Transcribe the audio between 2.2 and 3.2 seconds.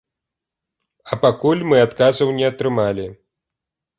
не атрымалі.